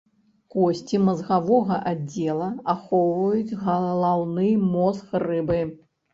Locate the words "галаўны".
3.67-4.49